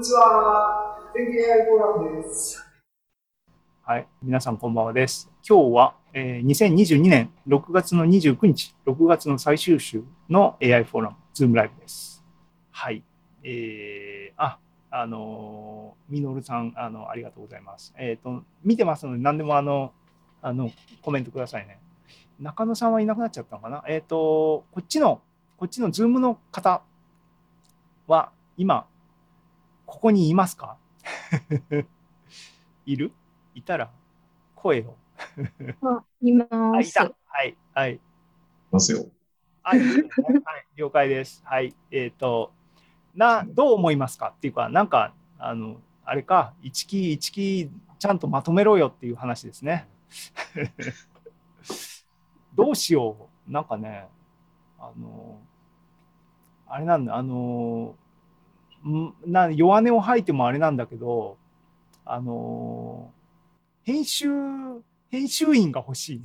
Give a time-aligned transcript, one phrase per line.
[0.00, 0.98] にちは。
[1.12, 2.66] 天気 AI フォーラムです。
[3.82, 5.30] はい、皆さんこんばんはです。
[5.46, 12.24] 今日は、えー2022年6月の29日、6月の最終週の AI フォーラム、ズームライブです。
[12.70, 13.04] はい。
[13.42, 14.58] えー、あ、
[14.90, 17.92] あの、みのるさん、あの、ありがとうございます。
[17.98, 19.92] えっ、と、見てますので、何でもあの、
[20.40, 20.70] あの、
[21.02, 21.78] コメントくださいね。
[22.38, 23.84] 中野さんはいなくなっちゃったのかな？
[23.86, 25.20] えっ、と、こっちの、
[25.58, 26.80] こっちのズームの方
[28.06, 28.86] は、今、
[29.90, 30.76] ここにいますか？
[32.86, 33.10] いる？
[33.56, 33.90] いたら？
[34.54, 34.94] 声を？
[35.82, 36.94] あ、いまあ、いす。
[36.94, 37.10] た。
[37.26, 37.56] はい。
[37.74, 38.00] はい。
[38.70, 39.04] ますよ。
[39.64, 40.04] あ、いはい。
[40.76, 41.42] 了解です。
[41.44, 41.74] はい。
[41.90, 42.52] えっ、と、
[43.16, 44.32] な、どう思いますか？
[44.36, 49.88] っていうか、なんか、あの、あれか、一期一期ちゃんとまとめろよっていう話ですね。
[52.54, 53.50] どうしよう？
[53.50, 54.06] なんかね、
[54.78, 55.40] あの、
[56.68, 58.09] あれなんだ、あの、ん
[59.26, 61.36] な弱音を吐いてもあれなんだけど、
[62.04, 63.12] あの、
[63.82, 64.28] 編集、
[65.10, 66.22] 編集員が欲しい。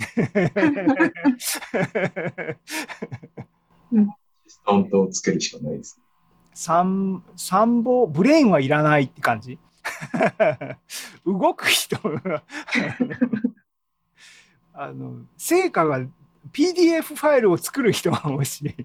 [4.48, 6.00] スタントをつけるしかないです。
[6.54, 9.60] 参参謀、ブレインはいらないって感じ
[11.26, 11.98] 動く人
[14.74, 16.00] あの、成果が
[16.54, 18.76] PDF ファイルを作る人が欲しい。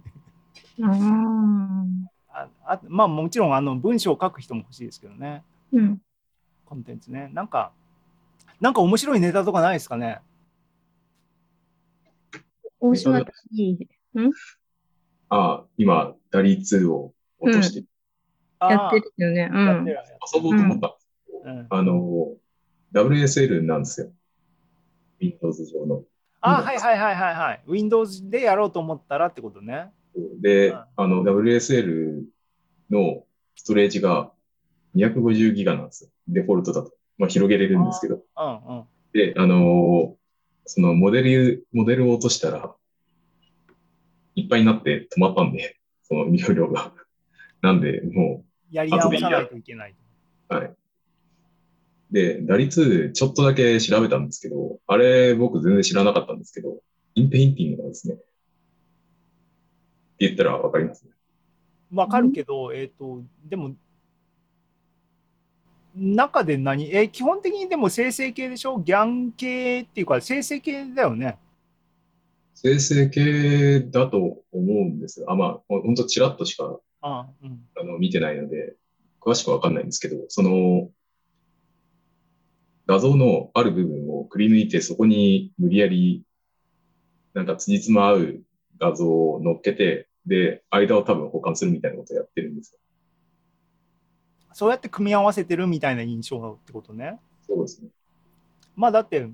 [0.79, 2.10] うん。
[2.33, 5.43] ああまあもちろんあの文章を書く人も欲しいですけどね。
[5.73, 6.01] うん。
[6.65, 7.31] コンテンツね。
[7.35, 7.73] なんか、
[8.61, 10.21] なんか面白いネタとかないですかね？
[12.79, 13.89] 大島たち、
[15.29, 17.85] ああ、今、ダリ2を落として、
[18.61, 19.51] やってるよね。
[19.53, 19.91] うんやって。
[19.91, 20.97] るやってる遊ぼうと思った
[21.45, 22.35] うんあの、
[22.93, 24.13] WSL なんですよ。
[25.21, 26.05] Windows 上の。
[26.41, 27.63] あ、はいはいはいはいはい。
[27.67, 29.91] Windows でやろうと思ったらってことね。
[30.41, 32.25] で、うんあの、WSL
[32.91, 33.25] の
[33.57, 34.33] ストレージが
[34.97, 36.11] 250ギガなんですよ。
[36.29, 36.93] デフォルトだと。
[37.19, 38.23] まあ、広げれるんですけど。
[38.37, 38.85] うんうん。
[39.13, 40.17] で、あの
[40.67, 42.75] そのモデル、モデルを落としたら、
[44.37, 46.93] いっぱいになって止まったんで、その入力が。
[47.61, 49.95] なんで、もやり直さないといけない。
[50.51, 50.75] う、はい。
[52.11, 56.81] で、 DALL-E 2ちょっとだけ調べたんですけど、あれ僕全然知らなかったんですけど、
[57.15, 58.17] inpainting なんですね。
[60.21, 61.13] って言ったらわかりますね。
[61.95, 63.75] わかるけど、えっ、と、でも、
[65.97, 68.79] 中で何え、基本的にでも生成系でしょ？
[68.81, 71.39] GAN 系っていうか、生成系だよね。
[72.55, 75.25] 生成系だと思うんです。
[75.27, 77.67] あ、まあ、ほんとちらっとしかあうん。
[77.81, 78.77] あの見てないので、
[79.21, 80.91] 詳しくわかんないんですけど、その、
[82.87, 86.25] 画像のある部分をくり抜いて、そこに無理やり、
[87.33, 88.43] なんか辻褄合う
[88.79, 92.79] 画像を乗っけて、で、間を多分保管するみたいなことをやってるんですよ。
[94.53, 97.19] そうやって組み合わせてるみたいな印象ってことね。
[97.47, 97.89] そうですね。
[98.77, 99.29] まあだって、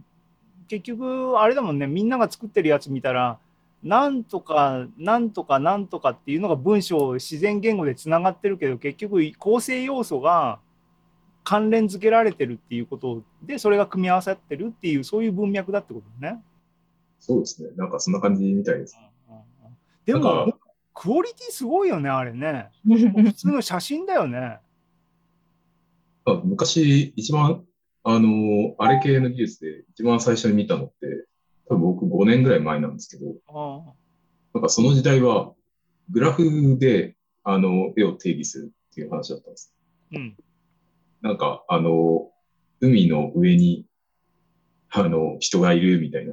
[0.69, 3.39] 結局、あれだもんね、みんなが作ってるやつ見たら、
[3.83, 10.59] なんとか、なんとか、なんとかっていうのが文章、自然言語でつながってるけど、結局、構成要素が
[11.45, 16.43] 関連付けられてるっていうことで、それが組み合わさってるっていう、そういう文脈だってことね。
[17.21, 17.71] そうですね。
[17.77, 18.99] なんかそんな感じみたいです。
[20.05, 20.56] でなんもか、
[20.97, 22.71] クオリティすごいよね、あれね。
[22.83, 24.59] 普通の写真だよね。
[26.25, 27.63] まあ昔、一番、
[28.03, 31.27] あの、あれ系の技術で一番最初に見たのって、
[31.69, 33.93] 多分僕5年ぐらい前なんですけど、あ
[34.55, 35.53] なんかその時代は、
[36.09, 37.15] グラフで、
[37.45, 39.75] あの、絵を定義するっていう話だったんです。
[40.13, 40.37] うん。
[41.21, 42.31] なんか、あの、
[42.81, 43.85] 海の上に、
[44.89, 46.33] あの、人がいるみたいな。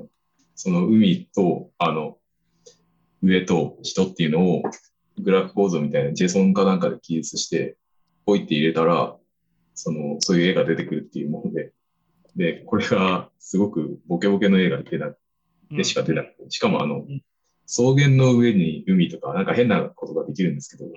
[0.56, 2.18] その海と、あの、
[3.24, 4.64] 上と人っていうのを、
[5.18, 7.78] グラフ構造みたいな JSON かなんかで記述して、
[8.26, 9.16] ポイって入れたら、
[9.74, 11.72] その、そういう絵が出てくるっていうもので、
[12.36, 15.14] で、これがすごくボケボケの絵が出な
[15.72, 17.22] でしか出なくて、しかもあのん、
[17.66, 20.90] 草原の上に海とか、なんか変なことができるんですけど、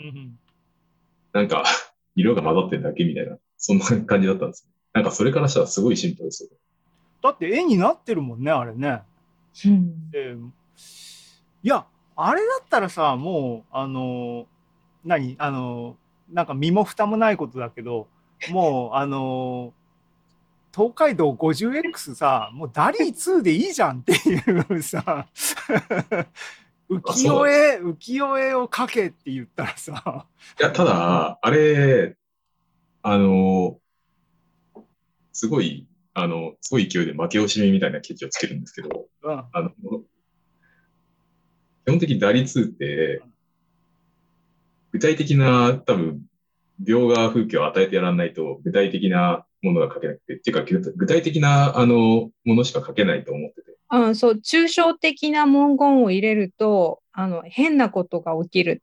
[1.32, 1.64] なんか、
[2.16, 4.68] 色が混ざってるだけみたいな、そんな感じだったんです。
[4.94, 6.50] なんかそれからしたらすごいシンプルですよ。
[7.22, 9.02] だって絵になってるもんね、あれね。
[9.66, 10.10] うん。
[10.10, 10.34] で
[11.62, 14.46] いや、あれだったらさ、もう、あの、
[15.04, 15.96] 何あの、
[16.32, 18.08] なんか身も蓋もないことだけど、
[18.50, 19.72] もう、あの、
[20.74, 25.26] 東海道 50X さ、もうダリー2でいいじゃんっていうさ、
[26.88, 30.26] 浮世絵、浮世絵を描けって言ったらさ、
[30.60, 32.16] いや、ただ、あれ、
[33.02, 33.78] あの、
[35.32, 39.70] すごい、あの、すごい勢いで負け惜しみみたいなケチをつけるんですけど、うん、あの、
[41.86, 43.22] 基本的に打率って、
[44.90, 46.20] 具体的な多分
[46.82, 53.76] 描画風景を与えてやらないと具体的なものが書けなくて、っていうか具具体的なあのものしか書けないと思ってて。
[53.88, 58.82] うん、そう、抽象的な文言を入れると、あの、変なことが起きる。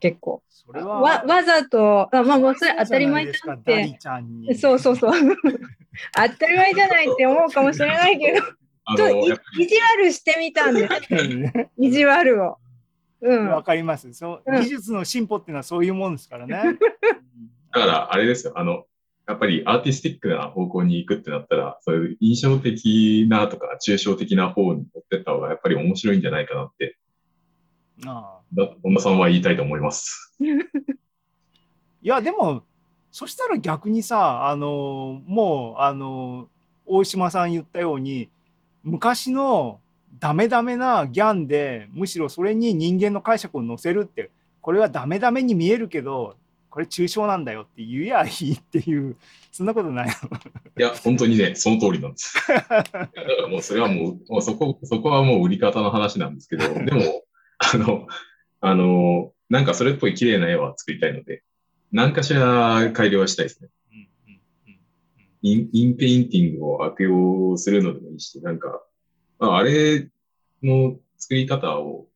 [0.00, 0.42] 結構。
[0.48, 3.82] それはわ、わざと、あまあ、もうそれ当たり前じゃんって。
[3.84, 4.54] リちゃんに。
[4.56, 5.12] そうそうそう。
[6.12, 8.56] 当たり前じゃないって思うかもしれないけど、あ
[8.94, 11.36] ちょっ意地悪してみたんです。
[11.36, 12.58] ね 意地悪を。
[13.20, 13.48] うん。
[13.48, 14.12] わかります。
[14.12, 16.54] そううん技術の進歩っていうのはそういうもんですからね。
[17.72, 18.52] だから、あれですよ。
[18.56, 18.86] あの、
[19.26, 26.96] やっぱりアーティスティックな方向に行くってなったら、そういう印象的なとか抽象的な方に持ってった方がやっぱり面白いんじゃないかなって、
[28.06, 30.36] ああだ本田さんは言いたいと思います。
[32.02, 32.62] いや、でも、
[33.10, 36.48] そしたら逆にさ、あの、もう、あの、
[36.84, 38.30] 大島さん言ったように、
[38.86, 39.80] 昔の
[40.20, 44.30] ダメダメなギャンで、むしろそれに人間の解釈を乗せるって、
[44.60, 46.36] これはダメダメに見えるけど、
[46.70, 49.16] これ抽象なんだよって言えばいいっていう、
[49.50, 50.12] そんなことないの。
[50.12, 52.36] いや、本当にね、その通りなんです。
[53.50, 57.24] もうそれはもう、もうそこ、そこはもう売り方の話なんですけど、でも、
[57.58, 58.06] あの、
[58.60, 61.42] あの、なんかそれっぽい綺麗な絵は作りたいので、
[61.90, 63.68] 何かしら改良はしたいですね。
[65.42, 68.82] イン inpainting を悪用するのでもいいし、なんか、
[69.38, 70.08] ああれ
[70.62, 72.06] の作り方を、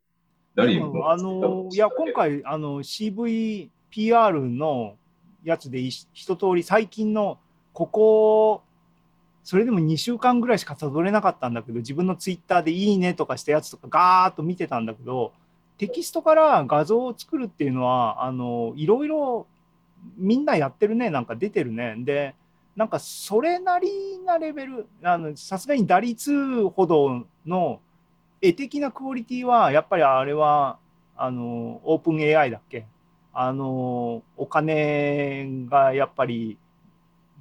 [0.54, 1.76] 誰にでもあのい。
[1.76, 4.96] や今回あの CVPR の
[5.44, 7.38] やつでい一通り最近の
[7.72, 8.62] ここ
[9.42, 15.32] それでも2週間ぐらいしかたどれなかったんだけど自分のツイッターで「いいね」とかしたやつとかガーッと見てたんだけど
[15.78, 19.46] テキストから画像を作るっていうのはあのいろいろ
[20.16, 21.94] みんなやってるねなんか出てるね。
[21.98, 22.34] で
[22.80, 23.90] なんかそれなり
[24.24, 24.86] なレベル
[25.36, 27.78] さすがに打率ほどの
[28.40, 30.78] 絵的なクオリティはやっぱりあれは
[31.14, 32.86] あのオープン AI だっけ？
[33.34, 36.56] あのお金がやっぱり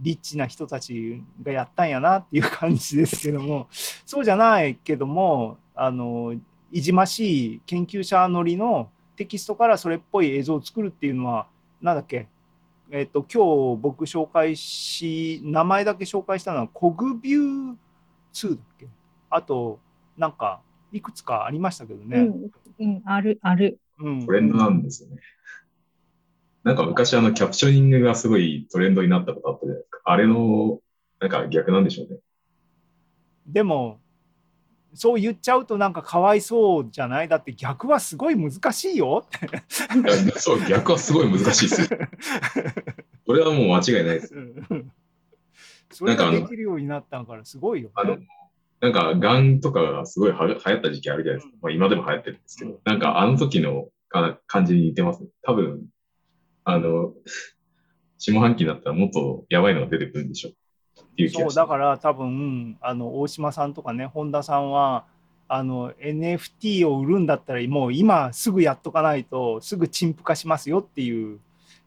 [0.01, 3.69] リッチな人たちがやったんやなっていう感じですけども
[4.06, 6.35] そうじゃないけどもあの
[6.69, 11.47] いじましい研究者乗りのテキストからそれっぽい映像を作るっていうのは
[11.81, 12.27] なんだっけ？
[12.91, 17.75] えっ、と今日僕紹介し名前だけ紹介したのはコグビュー
[18.33, 18.88] 2だっけ？
[19.30, 19.80] あと
[20.18, 22.18] なんかいくつかありましたけどね。
[22.80, 23.80] うん、うん、ある、ある。
[24.00, 25.18] うんトレンドなんですよね。
[26.63, 30.01] なんか昔あのキャプショニングがすごいトレンドになったことあったじゃないですか。
[30.03, 30.80] あれの、
[31.19, 32.19] なんか逆なんでしょうね。
[33.45, 34.00] でも
[35.01, 37.29] そう言っちゃうとなんかかわいそうじゃない？
[37.29, 39.29] だって逆はすごい難しいよっ
[40.35, 41.99] そう、逆はすごい難しいですよ。
[43.25, 44.35] それはもう間違いないです。
[45.91, 48.17] それができるようになったからすごいよ、あの、
[48.81, 51.57] なんか、ガンとかがすごいは流行った時期あるじゃないですか。
[51.61, 55.29] まあ今でも流行ってるんですけど、なんかあの時のか感じに似てますね。
[55.43, 55.85] 多分、
[56.65, 57.13] あの、
[58.17, 60.53] 下半期になったらもっとやばいのが出てくるんでしょう。
[61.19, 65.06] っていう気そうだから多分あの大島さんとかね本田さんは
[65.50, 71.39] あの NFT を売るんだったらもう今すぐやっとかないとすぐ陳腐化しますよっていう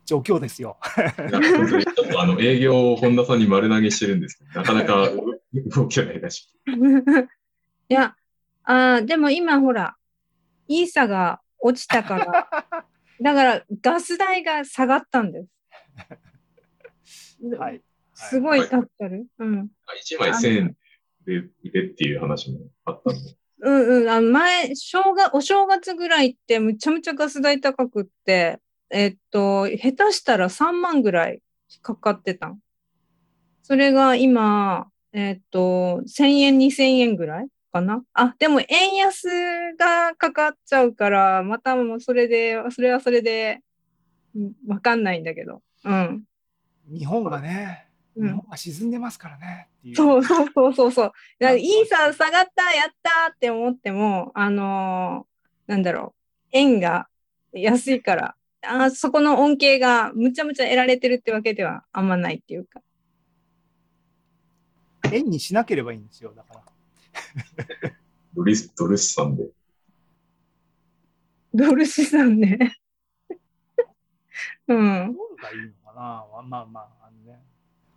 [0.04, 0.76] 状況ですよ。
[0.96, 5.08] ちょっとあの営業を本田さんに丸投げしてるんですけど、なかなか
[5.76, 7.28] 動きがないらしくて。
[7.88, 8.16] いや、
[8.64, 9.96] あーでも今ほら、
[10.66, 12.48] イーサが落ちたから、
[13.22, 15.48] だからガス代が下がったんです。
[17.56, 17.80] はい、
[18.28, 19.26] すごい助かる。
[19.38, 19.70] うん。
[20.08, 20.76] 1枚1000円
[21.26, 23.20] で売れっていう話もあったんで。
[23.60, 24.08] うんうん。
[24.08, 28.60] あの前、正月、お正月ぐらいってむちゃむちゃガス代高くって、
[28.90, 31.40] えっと、下手したら3万ぐらい
[31.80, 32.58] かかってたん。
[33.62, 38.02] それが今、えっと、1000円、2000円ぐらいかな。
[38.14, 39.28] あ、でも円安
[39.78, 43.60] がかかっちゃうから、またもうそれで、それはそれで、
[44.34, 45.62] うんわかんないんだけど。
[45.84, 46.24] うん。
[46.90, 49.96] 日本がね、うん日本が沈んでますからねっていう。
[49.96, 51.12] そうそうそうそうそう。
[51.38, 57.08] だからいいさ、下がった、やったって思っても、あのーなんだろう、円が
[57.52, 62.82] 安いから、あーそこの恩恵がむちゃむちゃ得られてるってわけではあんまないっていうか。
[65.10, 66.62] 円にしなければいいんですよだから。
[68.34, 69.48] ドルドル資産で。
[71.54, 72.78] ドル資産ね。
[74.68, 75.14] うん。
[75.14, 77.01] どうがいいのかなまあまあ。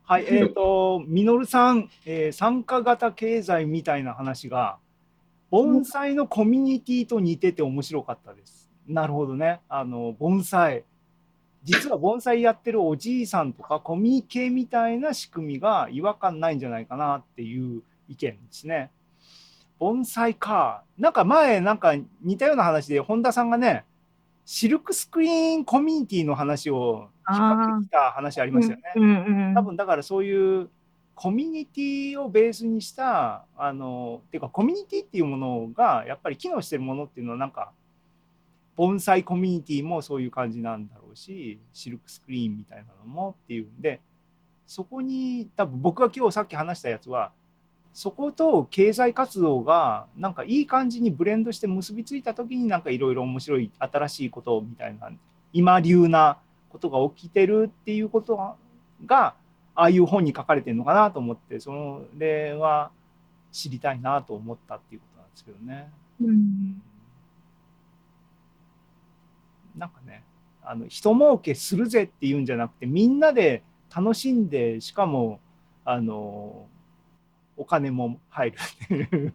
[0.07, 4.77] はい、えっ、と、みのるさん、えー参加型経済みたいな話が、
[5.49, 8.69] 盆栽のコミュニティと似てて面白かったです。
[8.87, 9.61] なるほどね。
[9.67, 10.83] あの、盆栽。
[11.63, 18.91] 実は盆栽やってるおじいさんとかコミュニケみたいな仕組みが違和感ないんじゃないかなっていう意見ですね。
[19.79, 20.83] 盆栽か。
[20.99, 23.85] なんか前、なんか似たような話で、本田さんがね、
[24.45, 28.93] シルクスクリーンコミュニティの話を引っ張ってきた話ありましたよね。
[28.95, 30.69] うんうん多分だからそういう
[31.15, 37.71] コミュニティをベースにしたあのっていうかコミュニティっていうものがやっぱり機能してるものっていうのはなんか
[38.75, 44.01] 盆栽コミュニティもそういう感じなんだろうしシルクスクリーンみたいなのもっていうんで
[44.67, 47.31] そこに多分僕が今日さっき話したやつは
[47.95, 55.09] そこと経済活動がなんかいい感じにブレンドして結びついた時になんかいろいろ面白い新しいことみたいな
[55.53, 56.37] 今流な
[56.67, 58.57] ことが起きてるっていうこと
[59.05, 59.33] が
[59.73, 62.91] ああいう本に書かれてるのかなと思ってそれは
[63.53, 65.89] 知りたいなと思ったっていうことなんですけどね。
[66.21, 66.81] うん
[69.77, 70.25] なんかね
[70.61, 73.63] あの人儲けするぜっていうんじゃなくてみんなで
[73.95, 75.39] 楽しんでしかも
[75.85, 76.67] あの
[77.57, 79.33] お金も入るっていう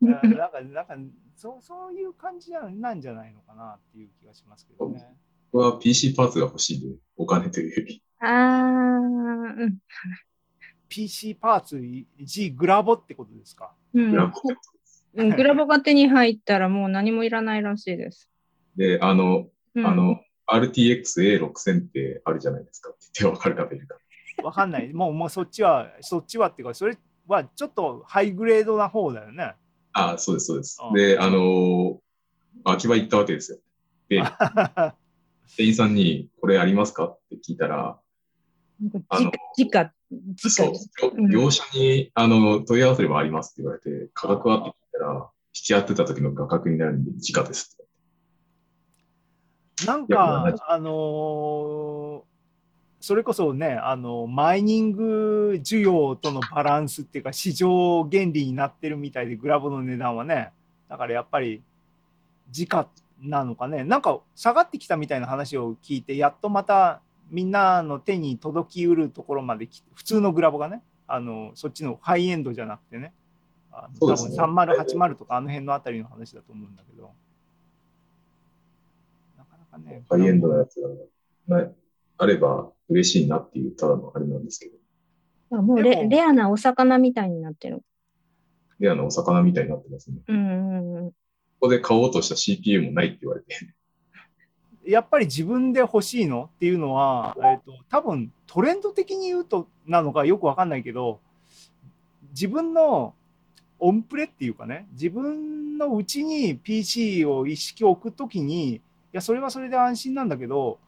[0.04, 0.96] なんかなんか
[1.36, 5.04] そうそういう感じなんなんじゃないのかなっていう気がしますけどね。
[5.52, 8.02] 僕は PC パーツが欲しいんで、お金というより。
[8.20, 9.78] ああ、うん。
[10.88, 11.80] PC パーツ
[12.20, 13.72] G グラボってことですか？
[13.94, 15.06] うんグラボってことです。
[15.14, 18.30] うんグラボが手に入ったらもう何もいらないらしいです。
[18.76, 22.90] で、あの、うんあの、RTX-A6000 ってあるじゃないですか。
[22.90, 23.96] って言ってわかる方いるか。
[24.42, 24.92] わかんない。
[24.92, 26.96] もうもうそっちはそっちはっていうかそれ
[27.28, 29.54] はちょっとハイグレードな方だよね。
[29.92, 30.92] あそうです、そうですあ。
[30.94, 31.96] で、あのー
[32.64, 33.58] 秋葉行ったわけですよ。
[34.08, 34.22] で、
[35.56, 37.04] 店員さんに、これありますか？
[37.06, 38.00] って聞いたら、
[39.08, 44.60] あのじか、じそうか、うん業者にあの問い合わせればありますって言われて、価格は？
[44.60, 47.78] って聞いたら、引き合ってた時の価格になるんで、時価です。
[49.86, 52.35] なんか、あのー
[53.06, 60.50] それこそね、あの、マイニング需要とのバランスっていうか、市場原理になってるみたいで、グラボの値段はね。
[60.88, 61.62] だからやっぱり、
[62.50, 62.88] 時価
[63.22, 63.84] なのかね。
[63.84, 73.12] なんか下がってきたみたいな話を聞いて、やっとまたみんなの手に届きうるところまで来て、普通のグラボがね、あの、そっちのハイエンドじゃなくてね。
[73.70, 77.12] あのね多分3080とかあの辺のあたりの話だと思うんだけど。
[79.38, 80.02] なかなかね。
[80.10, 80.80] ハイエンドのやつ
[81.46, 81.70] が、な
[82.18, 84.70] あれば嬉しいなっていう、ただのあれなんですけ
[85.50, 87.82] ど、もうレレアなお魚みたいになってる。
[88.78, 90.18] レアなお魚みたいになってますね。
[90.26, 91.10] うん。
[91.10, 91.14] こ
[91.60, 93.74] こで買おうとした CPU もないって言われて、
[94.86, 101.20] やっぱり自分で欲しいのっていうのは、えっと多分トレンド的に言うとなのかよくわかんないけど
[102.30, 103.14] 自分の
[103.78, 108.80] オンプレっていうかね自分のうちに PC を意識を置くときにい
[109.12, 110.78] やそれはそれで安心なんだけど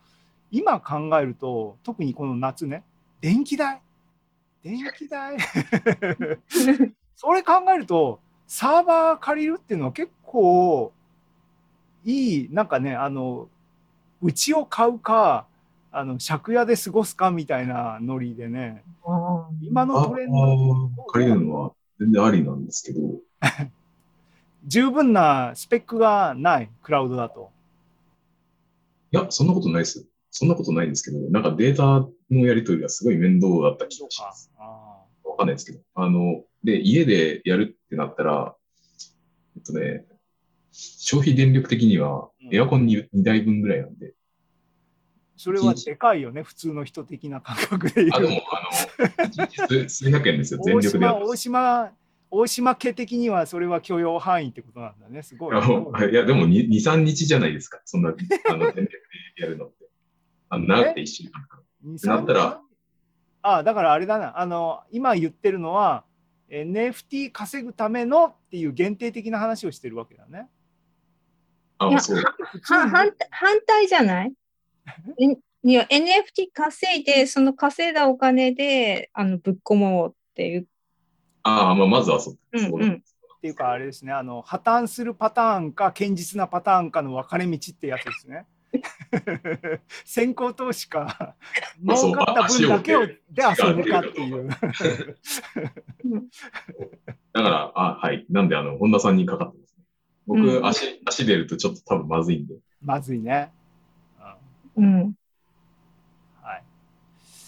[0.50, 2.83] 今考えると特にこの夏ね
[3.21, 3.81] 電気代。
[4.62, 5.37] 電気代。
[7.17, 10.93] それ考えるとサーバー借りるっていうのは結構
[12.05, 13.49] いいなんかねあの
[14.23, 15.47] うちを買うか
[15.90, 18.83] あの借家で過ごすかみたいなノリでね。
[19.05, 23.00] あ今のあトレンドあ、借りるのは全然ありなんですけど、
[24.67, 27.50] 十分なスペックがないクラウドだと。
[29.11, 30.07] いや、そんなことないです。
[30.38, 34.52] そんなことないんですけど、なんかデータのやり取りがすごい面倒だった気がします。
[34.57, 35.80] あわかんないですけど。
[35.97, 38.54] あの、で、家でやるってなったら、
[39.57, 40.04] えっとね、
[40.71, 44.14] 消費電力的にはうんエアコン 2, 2台分ぐらいなんで、
[45.37, 51.92] それはでかいよね普通の人的な感覚で言あ、でうも、あの、数 数百円ですよ、全大力で大島
[52.30, 55.57] 大島家的にはそれは許容範囲ってことなんだねすごい。
[55.57, 57.80] いや、でも2、3日じゃないですか。
[57.85, 58.90] そんな、あの、電力
[59.37, 59.71] でやるの。
[60.50, 61.62] あの、長くて1週間か。
[61.83, 62.61] 二なったら
[63.43, 66.05] あだからあれだなあの今言ってるのは
[66.50, 70.49] NFT 稼ぐためのっていう限定的な話をしてるわけだね。
[71.78, 72.23] あ、いやそう。
[72.62, 73.11] 反反
[73.67, 74.33] 対じゃない？
[75.21, 75.37] え？
[75.62, 80.67] いや NFT 稼いで、その稼いだお金であのぶっ込もうっていう。
[81.45, 82.38] ああ、まあ、まずはそう。
[82.52, 88.47] うんそうなんですっていうかあれですねあの破綻するパターンか堅実なパターンかの分かれ道ってやつですね。
[90.04, 91.34] 先行投資か
[91.80, 94.48] 儲かった分だけをあで遊ぶかっていう。
[97.32, 98.26] だから、あ、はい。
[98.28, 99.84] なんで、あの、本田さんにかかってますね。
[100.26, 102.54] 僕、うん足、足出るとちょっと多分まずいんで。
[102.82, 103.52] まずいね。
[104.76, 105.14] うんうん。
[106.42, 106.64] はい。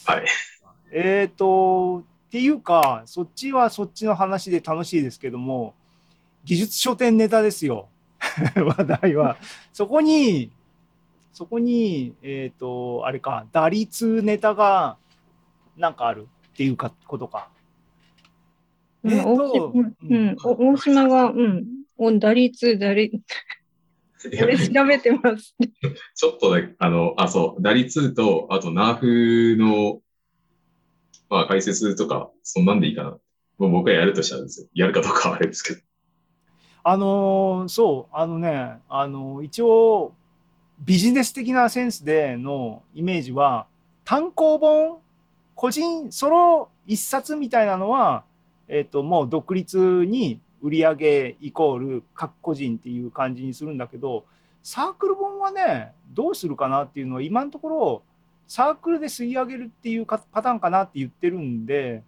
[0.05, 0.25] はい。
[0.93, 5.75] えっ、と、っていうか、そっちはそっちの話で楽しいですけども、
[6.45, 7.89] 技術書店ネタですよ。
[8.55, 9.37] 話題は。
[9.73, 10.51] そこに、
[11.41, 14.99] そこに、えっ、と、あれか、打率ネタが
[15.79, 17.49] なんかあるっていうかことか。
[19.03, 21.65] うんえうん、お大島が、うん、
[21.97, 25.57] お打率、打率、いや俺調べてます。
[26.15, 30.03] ちょっとだけ、あの、あ、そう、打率と、あと、ナーフの、
[31.31, 33.19] まあ、解説とか、そんなんでいいかな。
[33.57, 34.69] もう僕はやるとしたらですよ。
[34.75, 35.81] やるかどうかはあれですけど。
[36.83, 40.13] あのーそう、あのね、あの一応、
[40.83, 43.67] ビジネス的なセンスでのイメージは、
[44.05, 44.99] 単行本、
[45.55, 48.25] 個人ソロ一冊みたいなのは、
[48.67, 54.25] えっ、と、もう独立に売り上げイコール各個人っていう感じにするんだけど、
[54.63, 58.03] サークル本はね、どうするかなっていうのは、今のところ、
[58.49, 62.03] サークルで吸い上げるっていうかパターンかなって言ってるんで、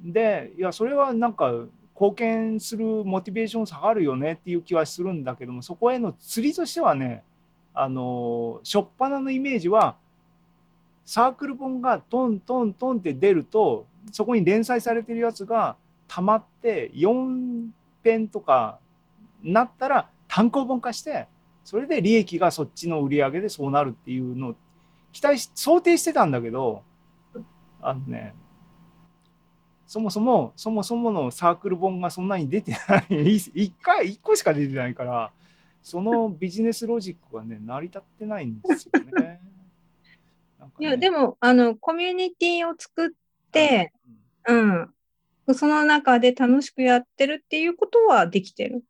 [0.00, 1.52] で、いや、それはなんか、
[1.94, 7.22] 貢献するモチベーション下がるよねっていう気はするんだけども、そこへの釣りとしてはね、
[7.74, 9.96] あの、初っ端のイメージは、
[11.04, 15.76] サークル本がトントントンって出ると、そこに連載されてるやつが
[16.08, 17.68] 溜まって4
[18.02, 18.78] 編とか
[19.42, 21.26] なったら単行本化して、
[21.64, 24.54] それで利益がそっちの売り上げでそうなるっていうのを
[25.12, 26.82] 期待し、想定してたんだけど、
[27.80, 28.34] あのね、
[29.86, 33.36] そもそも、そもそものサークル本がそんなに出てない、い。
[33.54, 35.32] 一回、一個しか出てないから、
[35.82, 39.10] そのビジネスロジックがね、成り立ってないんですよね。
[39.22, 39.40] ね
[40.78, 43.10] いや、でも、あの、コミュニティを作っ
[43.50, 43.92] て、
[44.46, 44.94] うん。
[45.54, 48.84] その中で楽しくやってるっていうことはできてる。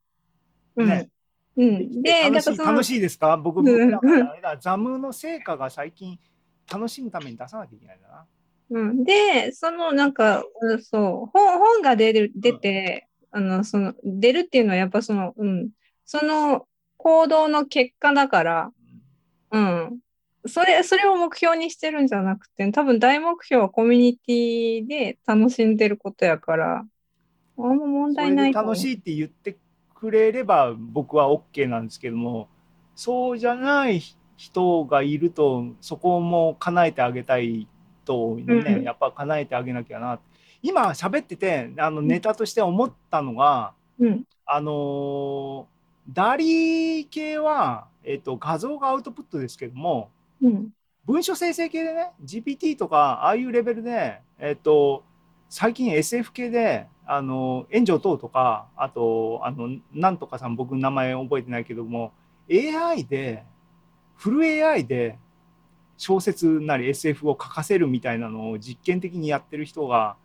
[0.77, 0.89] うん。
[0.89, 1.09] ね
[1.57, 2.03] うん。
[2.03, 3.37] で、楽しい楽、しいですか？
[3.37, 6.19] 僕、うん僕だからあれだ、ザムの成果が最近
[6.71, 8.27] 楽しむために出さなきゃいけないんだな。
[8.71, 9.05] うん。
[9.05, 15.71] で、そのなんか、うんそう、本、本が出る、出て、あの、その、出るっていうのはやっぱその、うん。
[16.05, 16.67] その
[17.03, 18.73] 行動の結果だから、
[19.51, 19.99] うん。
[20.47, 26.85] それ、それを目標にしてるんじゃなくて、多分大目標はコミュニティで楽しんでることやから、
[27.59, 29.59] あんま問題ない楽しいって言って
[29.97, 32.49] くれれば僕は OK なんですけども、
[32.95, 34.01] そうじゃない
[34.37, 37.67] 人がいると、そこも叶えてあげたい
[38.05, 40.21] とね、うんやっぱ叶えてあげなきゃな。
[40.63, 44.23] 今喋ってて、あのネタとして思ったのが、うん。
[44.47, 45.72] あのー
[46.09, 50.11] ダリ系は、えっと、画像がアウトプットですけども、
[50.41, 50.69] うん。
[51.05, 55.05] 文書生成系でね、GPT とか、ああいうレベルで、えっと、
[55.49, 62.13] 最近 SF 系で、あの、炎上等とか、あと、あの、なんとかさん、僕名前覚えてないけども、
[62.51, 63.45] AI で、
[64.17, 65.19] フル AI で
[65.97, 70.17] 小説なり SF を書かせるみたいなのを実験的にやってる人が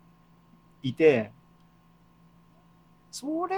[0.82, 1.32] いて、
[3.10, 3.56] それ、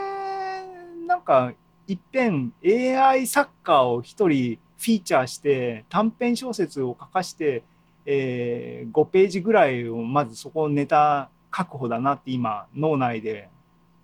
[1.06, 1.52] なんか、
[1.90, 7.64] いっぺん AI 作家を一人フィーチャーして短編小説を書かして、
[8.06, 13.48] えー5ページぐらいをまずそこネタ確保だなって今脳内で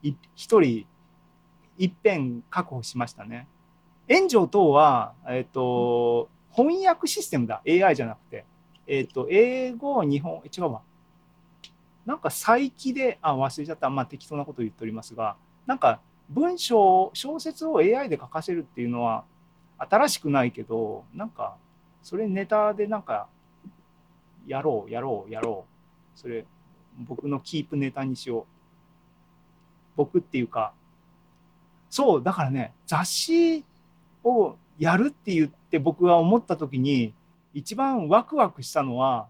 [0.02, 0.84] い一人
[1.78, 3.46] いっぺん確保しましたね。
[4.10, 7.62] 炎上等は、えっと翻訳システムだ。
[7.68, 8.44] AI じゃなくて、
[8.88, 10.82] えっと英語日本違うわ。
[12.04, 13.88] なんか再起であ忘れちゃった。
[13.90, 19.24] まあ適当なこと言っておりますがなんか文章小説を AI で書かせるっていうのは
[19.78, 21.56] 新しくないけどなんか
[22.02, 23.28] それネタでなんか
[24.46, 25.66] やろうやろうやろ
[26.14, 26.18] う。
[26.18, 26.46] それ
[26.98, 28.44] 僕のキープネタにしよう。
[29.96, 30.72] 僕っていうか。
[31.90, 33.64] そうだからね雑誌
[34.24, 37.14] をやるって言って僕は思った時に
[37.54, 39.28] 一番ワクワクしたのは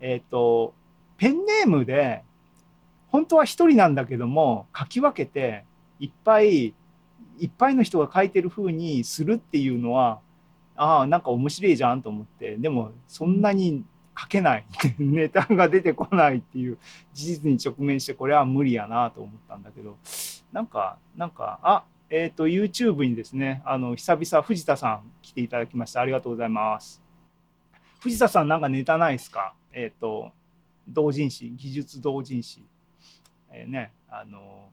[0.00, 0.74] えっ、と
[1.18, 2.22] ペンネームで
[3.08, 5.64] 本当は一人なんだけども書き分けて
[6.00, 6.74] いっぱい
[7.38, 10.20] いっぱいの人が書いてる風にするっていうのは
[10.74, 12.56] ああなんか面白いじゃんと思って。
[12.56, 13.84] でもそんなに
[14.18, 14.64] 書けない。
[14.98, 16.78] ネタが出てこないっていう
[17.12, 19.96] 事実に直面してこれは無理やなと思ったんだけど。
[20.52, 26.00] なんかなんかあえっ、と YouTube にですねあの久々藤田さん来ていただきました。
[26.00, 27.02] ありがとうございます。
[28.00, 29.54] 藤田さんなんかネタないですか？
[29.72, 30.32] えっ、と
[30.88, 32.64] 同人誌技術同人誌。
[33.50, 34.70] えーねあの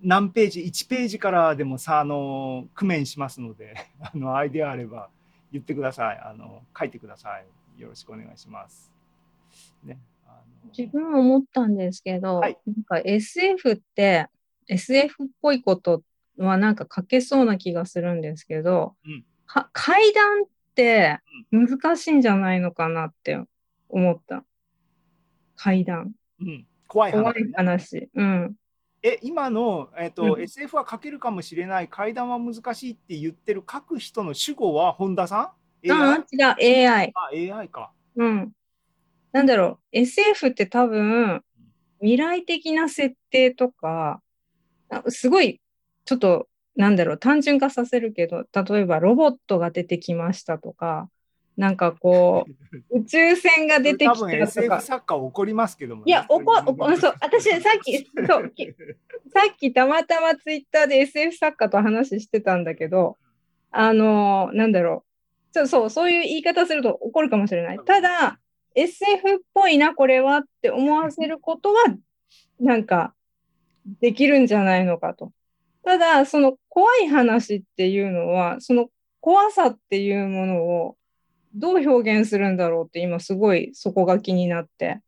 [0.00, 5.10] 何ページ1ページからでもさあの工面しますので あのアイデアあれば
[5.52, 8.92] 言ってくださいあの書いてくださいよろしくお願いします
[9.82, 14.28] ねあの自分も思ったんですけど、はいなんか SF って
[14.68, 16.02] SF っぽいこと
[16.36, 23.40] はなんか書けそうな気がするんですけど、うんか階段って難しいんじゃないのかなって
[23.88, 24.44] 思った。
[25.56, 26.12] 階段。
[26.40, 28.10] うん、怖い話怖い話。
[28.14, 28.54] うん。
[29.06, 36.18] え今の、えっとうん SF は書けるかもしれない階段は難しいって言ってる書く人の主語は本田さん？AI?
[36.18, 36.24] あ、
[36.58, 37.12] 違う、AI。
[37.14, 38.52] あ AI かうん。
[39.30, 41.42] なんだろう、SF って多分、
[42.00, 44.20] 未来的な設定とか、
[44.90, 45.60] あすごい、
[46.04, 51.08] ちょっとなんだろう、単純化させるけど、例えばロボットが出てきましたとか、
[51.56, 52.46] なんかこ
[52.92, 54.80] う、宇宙船が出てき多分たと SF か。
[54.80, 56.54] 作家怒りますけども、いや、おこ、
[57.00, 57.96] そう、私さっき、
[58.28, 58.72] そう、きさ
[59.50, 63.16] っきたまたまツイッターで SF 作家と話してたんだけど、
[63.70, 65.06] あのなんだろう。
[65.52, 67.78] そう、そう、そういう言い方すると怒るかもしれない。
[67.78, 68.38] ただ、
[68.74, 71.84] SF っぽいな、これはって思わせることは、
[72.60, 73.14] なんか、
[74.00, 75.32] できるんじゃないのかと。
[75.82, 78.88] ただ、その怖い話っていうのは、その
[79.20, 80.96] 怖さっていうものを
[81.56, 85.00] どう表現するんだろうって今すごいそこが気になって。